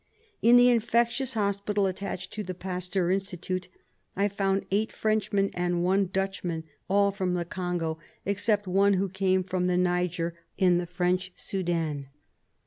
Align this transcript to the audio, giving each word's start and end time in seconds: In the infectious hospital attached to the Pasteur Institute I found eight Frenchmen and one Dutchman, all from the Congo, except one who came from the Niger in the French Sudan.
In 0.41 0.55
the 0.57 0.67
infectious 0.69 1.35
hospital 1.35 1.85
attached 1.85 2.33
to 2.33 2.41
the 2.41 2.55
Pasteur 2.55 3.11
Institute 3.11 3.69
I 4.15 4.29
found 4.29 4.65
eight 4.71 4.91
Frenchmen 4.91 5.51
and 5.53 5.83
one 5.83 6.07
Dutchman, 6.07 6.63
all 6.89 7.11
from 7.11 7.35
the 7.35 7.45
Congo, 7.45 7.99
except 8.25 8.65
one 8.65 8.93
who 8.93 9.07
came 9.09 9.43
from 9.43 9.67
the 9.67 9.77
Niger 9.77 10.33
in 10.57 10.79
the 10.79 10.87
French 10.87 11.31
Sudan. 11.35 12.07